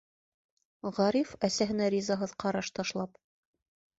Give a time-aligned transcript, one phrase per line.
[0.99, 3.21] Ғариф, әсәһенә ризаһыҙ ҡараш ташлап: